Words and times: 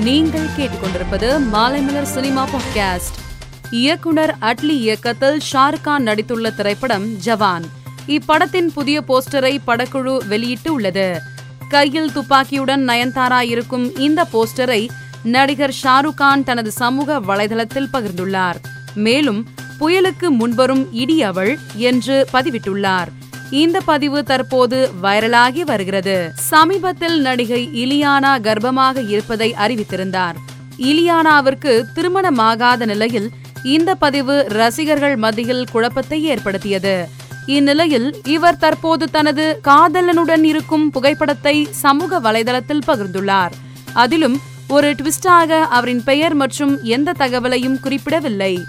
நீங்கள் 0.00 0.46
கேட்டுக்கொண்டிருப்பது 0.58 1.40
Maalaimalar 1.52 2.02
cinema 2.02 2.48
podcast 2.48 3.18
இயக்குனர் 3.70 4.36
அட்லி 4.40 4.68
இயக்கத்தில் 4.68 5.40
ஷாருக் 5.52 5.80
கான் 5.80 6.04
நடித்துள்ள 6.04 6.54
திரைப்படம் 6.54 7.06
ஜவான். 7.24 7.62
இப்படத்தின் 8.06 8.66
புதிய 8.74 9.02
போஸ்டரை 9.08 9.58
படக்குழு 9.66 10.26
வெளியிட்டு 10.26 10.72
உள்ளது. 10.72 11.20
கையில் 11.68 12.10
துப்பாக்கியுடன் 12.12 12.88
நயன்தாரா 12.88 13.40
இருக்கும் 13.40 13.96
இந்த 13.96 14.26
போஸ்டரை 14.32 14.88
நடிகர் 15.22 15.74
ஷாருக் 15.82 16.14
கான் 16.14 16.44
தனது 16.44 16.70
சமூக 16.70 17.20
வலைதளத்தில் 17.20 17.88
பகிர்ந்துள்ளார். 17.92 18.56
மேலும் 18.94 19.48
புயலுக்கு 19.80 20.30
முன்வரும் 20.30 20.88
இடி 20.92 21.22
அவள் 21.22 21.58
என்று 21.74 22.28
பதிவிட்டுள்ளார். 22.32 23.08
இந்த 23.50 23.80
பதிவு 23.80 24.24
தற்போது 24.24 24.90
வைரலாகி 25.02 25.60
வருகிறது. 25.60 26.32
சமீபத்தில் 26.34 27.20
நடிகை 27.20 27.68
இலியானா 27.74 28.32
கர்ப்பமாக 28.40 29.08
இருப்பதை 29.08 29.54
அறிவித்திருந்தார். 29.58 30.34
இலியானாவிற்கு 30.78 31.82
திருமணமாகாத 31.94 32.84
நிலையில் 32.84 33.30
இந்த 33.62 33.94
பதிவு 33.94 34.46
ரசிகர்கள் 34.48 35.16
மத்தியில் 35.16 35.66
குழப்பத்தை 35.70 36.24
ஏற்படுத்தியது. 36.24 37.08
இந்நிலையில் 37.46 38.22
இவர் 38.26 38.56
தற்போது 38.56 39.10
தனது 39.10 39.60
காதலனுடன் 39.68 40.42
இருக்கும் 40.42 40.90
புகைப்படத்தை 40.90 41.68
சமூக 41.70 42.20
வலைதளத்தில் 42.20 42.86
பகிர்ந்துள்ளார். 42.86 43.50
அதிலும் 43.92 44.40
ஒரு 44.68 44.94
ட்விஸ்டாக 44.94 45.60
அவரின் 45.60 46.04
பெயர் 46.04 46.34
மற்றும் 46.34 46.82
எந்த 46.82 47.14
தகவலையும் 47.18 47.80
குறிப்பிடவில்லை. 47.80 48.64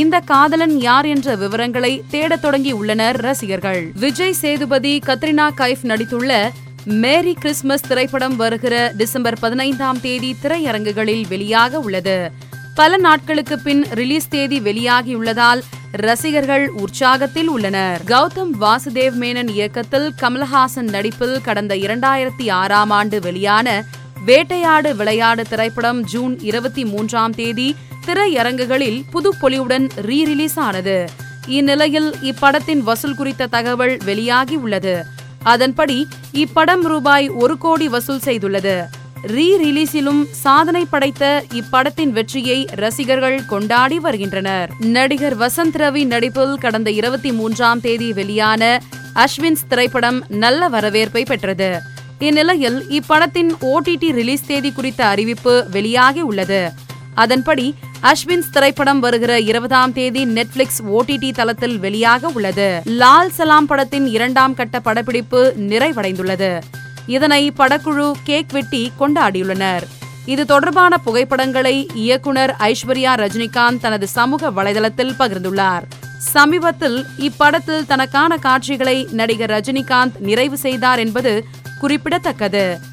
இந்த 0.00 0.20
காதலன் 0.20 0.80
யார் 0.80 1.06
என்ற 1.06 1.34
விவரங்களை 1.36 2.02
தேடத் 2.10 2.42
தொடங்கி 2.42 2.72
உள்ளனர் 2.72 3.16
ரசிகர்கள். 3.16 3.90
விஜய் 3.94 4.32
சேதுபதி 4.32 4.98
கத்ரினா 5.06 5.46
கைஃப் 5.56 5.82
நடித்துள்ள 5.82 6.50
மேரி 6.84 7.34
கிறிஸ்மஸ் 7.34 7.84
திரைப்படம் 7.88 8.36
வருகிற 8.36 8.92
டிசம்பர் 8.96 9.38
பதினைந்தாம் 9.40 10.00
தேதி 10.00 10.36
திரையரங்குகளில் 10.42 11.24
வெளியாக 11.30 11.72
உள்ளது. 11.72 12.30
பல 12.74 12.96
நாட்களுக்கு 12.96 13.58
பின் 13.58 13.86
ரிலீஸ் 13.90 14.28
தேதி 14.28 14.60
வெளியாகியுள்ளதால் 14.60 15.62
ரசிகர்கள் 15.92 16.70
உற்சாகத்தில் 16.76 17.46
உள்ளனர். 17.46 18.00
கௌதம் 18.06 18.52
வாசுதேவ் 18.60 19.18
மேனன் 19.20 19.48
இயக்கத்தில் 19.48 20.12
கமல்ஹாசன் 20.20 20.90
நடிப்பில் 20.96 21.40
கடந்த 21.40 21.74
இரண்டாயிரத்தி 21.74 22.50
ஆறாம் 22.50 22.90
ஆண்டு 22.90 23.20
வெளியான 23.20 23.84
வேட்டையாடு 24.26 24.96
விளையாடு 24.96 25.42
திரைப்படம் 25.48 26.04
ஜூன் 26.04 26.38
இருபத்தி 26.40 26.84
மூன்றாம் 26.84 27.32
தேதி 27.32 27.76
திரையரங்குகளில் 28.06 29.04
புதுப்பொலிவுடன் 29.12 29.86
ரீ 29.96 30.18
ரிலீஸ் 30.24 30.58
ஆனது 30.58 31.08
இந்நிலையில் 31.46 32.14
இப்படத்தின் 32.22 32.78
வசூல் 32.78 33.14
குறித்த 33.14 33.46
தகவல் 33.46 33.96
வெளியாகி 34.04 34.56
உள்ளது 34.56 35.04
அதன்படி 35.42 36.06
இப்படம் 36.32 36.80
ரூபாய் 36.80 37.28
ஒரு 37.28 37.58
கோடி 37.58 37.88
வசூல் 37.88 38.20
செய்துள்ளது. 38.24 38.84
ரீ 39.26 39.46
ரிலீஸிலும் 39.62 40.22
சாதனை 40.30 40.84
படைத்த 40.84 41.44
இப்படத்தின் 41.52 42.10
வெற்றியை 42.10 42.68
ரசிகர்கள் 42.74 43.44
கொண்டாடி 43.44 43.98
வருகின்றனர். 43.98 44.70
நடிகர் 44.80 45.38
வசந்த் 45.38 45.78
ரவி 45.78 46.04
நடிப்பில் 46.04 46.54
கடந்த 46.58 46.90
இருபத்தி 46.90 47.32
மூன்றாம் 47.32 47.80
தேதி 47.80 48.12
வெளியான 48.12 48.82
அஸ்வின்ஸ் 49.14 49.66
திரைப்படம் 49.68 50.24
நல்ல 50.28 50.68
வரவேற்பை 50.68 51.24
பெற்றது. 51.24 51.80
இந்நிலையில் 52.18 52.78
இப்படத்தின் 52.88 53.52
ஓடிடி 53.60 54.10
ரிலீஸ் 54.12 54.46
தேதி 54.46 54.72
குறித்த 54.72 55.06
அறிவிப்பு 55.06 55.66
வெளியாகி 55.70 56.20
உள்ளது 56.20 56.72
அதன்படி 57.14 57.74
அஸ்வின்ஸ் 58.02 58.50
திரைப்படம் 58.52 59.00
வருகிற 59.00 59.40
இருபதாம் 59.40 59.92
தேதி 59.92 60.26
நெட்ஃபிளிக்ஸ் 60.26 60.98
ஓடிடி 60.98 61.32
தளத்தில் 61.32 61.78
வெளியாக 61.78 62.24
உள்ளது. 62.32 62.82
லால் 62.84 63.30
சலாம் 63.30 63.66
படத்தின் 63.66 64.06
இரண்டாம் 64.06 64.54
கட்ட 64.54 64.80
படப்பிடிப்பு 64.80 65.54
நிறைவடைந்துள்ளது. 65.58 66.60
இதனை 67.06 67.52
படக்குழு 67.58 68.12
கேக் 68.24 68.52
வெட்டி 68.52 68.92
கொண்டாடியுள்ளனர். 69.00 69.82
இது 70.26 70.46
தொடர்பான 70.46 70.98
புகைப்படங்களை 70.98 71.90
இயக்குனர் 71.94 72.56
ஐஸ்வர்யா 72.58 73.14
ரஜினிகாந்த் 73.14 73.80
தனது 73.80 74.08
சமூக 74.08 74.50
வலைதளத்தில் 74.50 75.14
பகிர்ந்துள்ளார். 75.18 75.82
சமீபத்தில் 76.18 77.06
இப்படத்தில் 77.18 77.86
தனக்கான 77.86 78.36
காட்சிகளை 78.36 79.08
நடிகர் 79.10 79.50
ரஜினிகாந்த் 79.50 80.18
நிறைவு 80.18 80.56
செய்தார் 80.56 80.98
என்பது 80.98 81.44
குறிப்பிடத்தக்கது. 81.78 82.92